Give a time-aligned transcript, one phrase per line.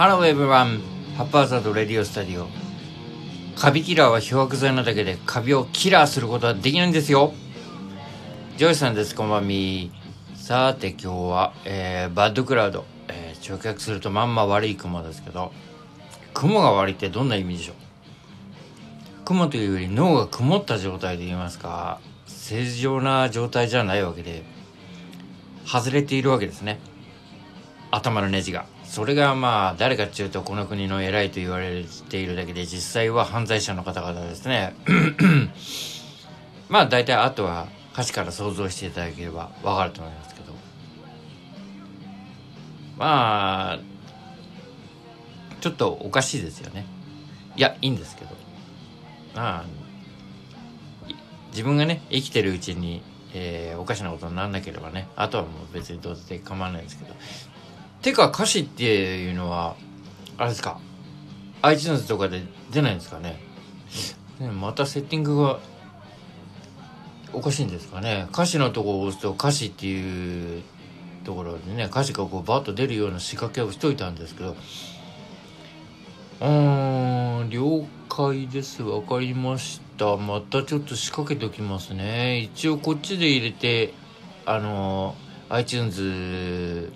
[0.00, 2.48] Hello everyone、Haphazard Radio Studio。
[3.54, 7.34] カビキラーは漂白剤なだけでカビをキラーすることはできないんですよ。
[8.56, 9.92] ジョイさんです、こんばんみ。
[10.34, 12.86] さて今日は、えー、 Bad Cloud。
[13.08, 15.52] えー、直訳するとまんま悪い雲ですけど、
[16.32, 17.76] 雲が悪いってどんな意味でしょう？
[19.26, 24.44] 雲というより脳が曇った状態で言いますか、正常な状態じゃないわけで、
[25.66, 26.80] 外れているわけですね。
[27.90, 28.64] 頭のネジが。
[28.90, 34.74] それがまあ誰かっていうとこの国の偉いと言われているだけで実際は犯罪者の方々ですね。
[36.68, 40.52] まあ大体あとは歌詞から想像していただければわかると思いますけど。
[42.98, 43.78] まあ
[45.60, 46.84] ちょっとおかしいですよね。
[47.56, 48.34] いやいいんですけど。
[49.36, 49.64] まあ
[51.52, 57.14] 自分がね生きてるうちにえー、おかしなことにならなければねあとはもう別にどうせ構わないですけど。
[58.02, 59.76] てか歌詞っていうのは
[60.38, 60.80] あれですか
[61.62, 63.38] ？iTunes とかで出ないんですかね？
[64.38, 65.60] ねまたセッティングが
[67.32, 68.26] おかしいんですかね？
[68.32, 70.62] 歌詞のとこを押すと歌詞っていう
[71.24, 74.56] ところでね歌詞がこうバッと出るような仕掛けをしといたんですけど
[76.40, 78.82] うーん了解です。
[78.82, 80.16] わかりました。
[80.16, 82.38] またちょっと仕掛けておきますね。
[82.38, 83.92] 一応こっちで入れて
[84.46, 85.14] あの
[85.50, 86.90] iTunes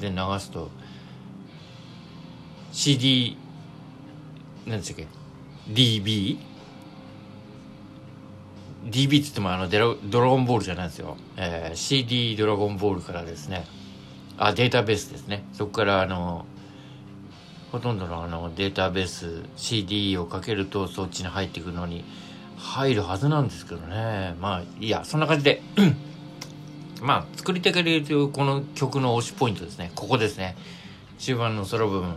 [0.00, 0.70] で流すと
[2.72, 3.36] CD
[4.66, 5.06] 何でしたっけ
[5.72, 6.38] ？DB?
[8.84, 13.66] DB って言ってもあのドラドラゴンボールじゃないですよ、えー、CD ドラゴンボールからですね。
[14.38, 15.44] あデータベースですね。
[15.52, 16.46] そこからあの
[17.72, 22.04] ほとんどのあのデータベース CD をかけるとそっちに入っていくのに
[22.56, 24.34] 入るはずなんですけどね。
[24.40, 25.62] まあいやそんな感じで
[27.00, 29.90] まあ、作り手から言うと、この曲の推しポイントですね。
[29.94, 30.56] ここですね。
[31.18, 32.14] 終盤のソロ部分。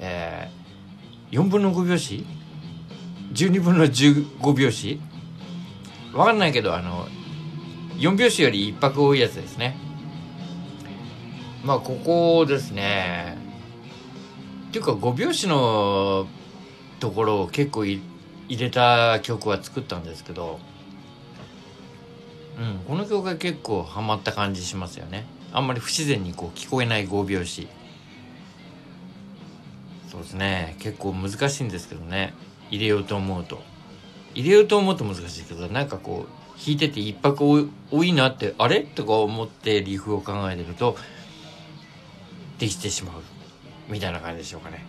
[0.00, 2.26] えー、4分の5拍子
[3.32, 5.00] ?12 分の15拍子？
[6.12, 7.06] わかんないけど、あの、
[7.96, 9.76] 4拍子より1拍多いやつですね。
[11.64, 13.38] まあ、ここですね。
[14.68, 16.26] っていうか、5拍子の
[16.98, 18.02] ところを結構入
[18.48, 20.58] れた曲は作ったんですけど、
[22.56, 25.26] うん、この曲が結構ハマった感じしますよね。
[25.52, 27.68] あんまり不自然にこう聞こえない5拍子
[30.10, 30.76] そうですね。
[30.78, 32.34] 結構難しいんですけどね。
[32.70, 33.62] 入れようと思うと。
[34.34, 38.80] 入れようと思うと難しいけどなんかこう弾いてて一拍多いなってあれ？
[38.80, 40.96] とか思ってリフを考えてると
[42.58, 43.22] できてしまう。
[43.88, 44.84] みたいな感じでしょうかね。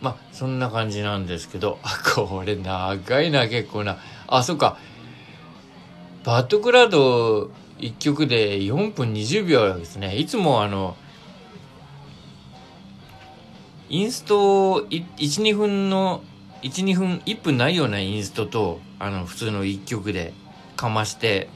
[0.00, 1.78] まあそんな感じなんですけど。
[1.82, 3.98] あこれ長いな結構な。
[4.26, 4.78] あそっか。
[6.24, 10.16] バッドクラウド1曲で4分20秒ですね。
[10.16, 10.96] いつもあの、
[13.88, 16.22] インスト1、2分の、
[16.62, 20.34] 1、2分、1分ないようなインストと、あの、普通の1曲で
[20.76, 21.48] かまして、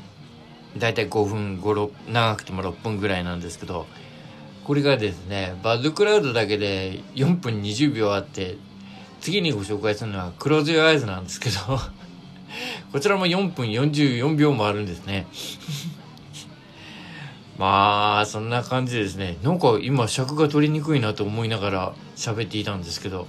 [0.79, 3.87] だいたい5分、5、6、長くても6分ぐらいなんですけど、
[4.65, 8.57] これがですね、バッドクラウドだけで4分20秒あって、
[9.21, 11.79] 次にご紹介するのはクローズ・ヨアイズなんですけど
[12.93, 15.27] こちらも4分44秒もあるんですね。
[17.59, 19.37] まあ、そんな感じですね。
[19.43, 23.27] なんか今尺が取りにくいなと思いながら喋っていたんですけど。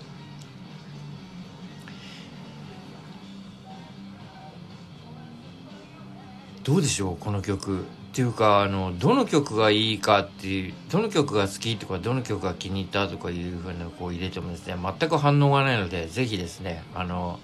[6.63, 7.85] どうでしょうこの曲。
[8.13, 17.39] っていうか、あの、どの曲がいいかっていう、どの曲が好きとか、どの曲が気に入ったとかいうふうなこう入れてもですね、全く反応がないので、ぜひですね、あの、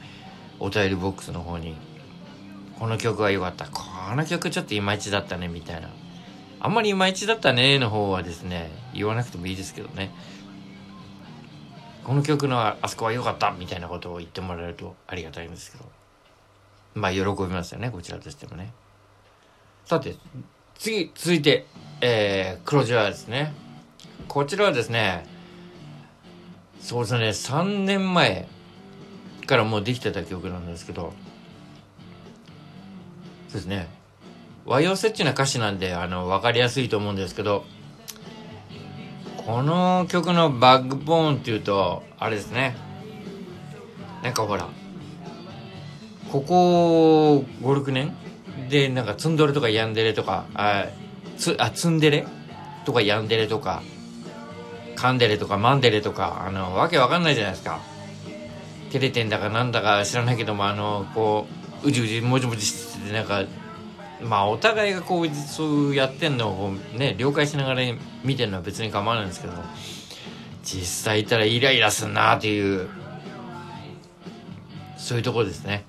[0.59, 1.75] お便りボックスの方に
[2.79, 3.65] この曲は良かった。
[3.65, 3.83] こ
[4.15, 5.89] の曲ちょっといまいちだったねみたいな。
[6.61, 10.11] あんまりいまいちだったねの方はですね言わなくてもいいですけどね。
[12.03, 15.85] この曲のあそこは良かったみたいなことを言ってもらえるとありがたいんですけど。
[16.95, 18.71] まあ喜びますよねこちらとしてもね。
[19.85, 20.15] さて
[20.75, 21.65] 次続いて
[22.01, 23.53] えー、黒字はですね。
[24.27, 25.25] こちらはですね
[26.79, 28.47] そうですね3年前
[29.47, 31.13] からもうできてた曲なんですけど
[33.49, 33.87] そうですね。
[34.65, 37.65] 和洋折衷な歌詞なんであの分かりやすいと思うんですけど
[39.37, 42.75] この曲のバックボーンっていうとあれですね。
[44.21, 44.67] なんかほら
[46.31, 48.15] ここ56年
[48.69, 50.85] でなんかツンドレとかヤンデレとかあ
[51.37, 52.27] つあツンデレ
[52.85, 53.81] とかヤンデレとか
[54.95, 57.79] カンデレとかマンデレとかあのわけわかんないじゃないですか。
[58.91, 63.43] 照れてんだかなんだか知らないけどもあのこううじうじもじもじしててなんか
[64.21, 67.81] まあお互いがこうそうやってんのをね了解しながら
[68.23, 69.53] 見てるのは別に構わないんですけど
[70.63, 72.89] 実際いたらイライラすんなっていう
[74.97, 75.85] そういうところですね。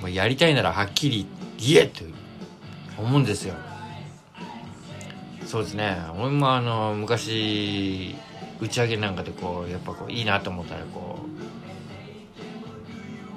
[0.00, 1.26] もうやりたいならはっきり
[1.58, 2.04] 言えと
[2.98, 3.54] 思うんですよ。
[5.46, 5.96] そうですね。
[6.18, 8.14] 俺もあの昔
[8.60, 11.63] 打ち上げなんかでこうやっぱこういいなと思ったらこう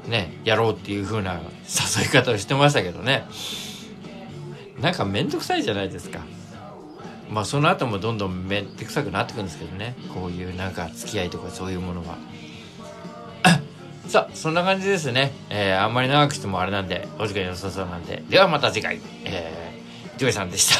[0.07, 3.25] ねやろうっていう風な誘い方をしてましたけどね。
[4.79, 6.19] なんか面倒くさいじゃないですか。
[7.29, 9.95] まあその後もどんどん面倒くさくなってくるんですけどね。
[10.13, 12.17] こういうなんか付き合いとかそういうものは。
[14.07, 18.23] さあそんな感じですね、えー、あんまり長くしてもあれなんでお時間良さそうなんで。
[18.29, 19.01] ではまた次回。
[19.25, 20.77] えー、ジョイさんでした。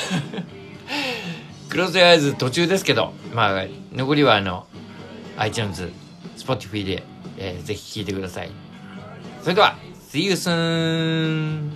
[1.69, 4.65] Close Eyes 途中ですけどまあ残りはあの
[5.37, 5.91] iTunes
[6.37, 7.03] Spotify で、
[7.37, 8.66] えー、ぜひ聴いてください。
[9.42, 9.76] それでは
[10.10, 11.75] See you soon!